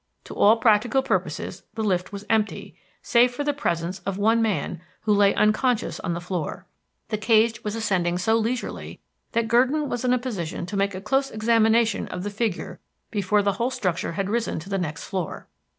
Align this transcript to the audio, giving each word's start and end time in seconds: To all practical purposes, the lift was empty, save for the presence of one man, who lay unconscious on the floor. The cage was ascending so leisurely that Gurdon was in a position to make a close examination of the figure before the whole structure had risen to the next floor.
To 0.23 0.33
all 0.33 0.57
practical 0.57 1.03
purposes, 1.03 1.61
the 1.75 1.83
lift 1.83 2.11
was 2.11 2.25
empty, 2.27 2.75
save 3.03 3.35
for 3.35 3.43
the 3.43 3.53
presence 3.53 3.99
of 3.99 4.17
one 4.17 4.41
man, 4.41 4.81
who 5.01 5.13
lay 5.13 5.35
unconscious 5.35 5.99
on 5.99 6.13
the 6.15 6.19
floor. 6.19 6.65
The 7.09 7.19
cage 7.19 7.63
was 7.63 7.75
ascending 7.75 8.17
so 8.17 8.35
leisurely 8.35 8.99
that 9.33 9.47
Gurdon 9.47 9.89
was 9.89 10.03
in 10.03 10.11
a 10.11 10.17
position 10.17 10.65
to 10.65 10.75
make 10.75 10.95
a 10.95 11.01
close 11.01 11.29
examination 11.29 12.07
of 12.07 12.23
the 12.23 12.31
figure 12.31 12.79
before 13.11 13.43
the 13.43 13.51
whole 13.53 13.69
structure 13.69 14.13
had 14.13 14.27
risen 14.27 14.57
to 14.61 14.69
the 14.69 14.79
next 14.79 15.03
floor. 15.03 15.47